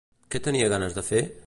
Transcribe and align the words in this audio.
Què 0.35 0.41
tenia 0.47 0.71
ganes 0.75 0.97
de 0.99 1.05
fer? 1.13 1.25